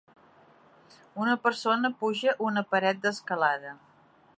[1.25, 3.81] Una persona puja una paret d'escalada.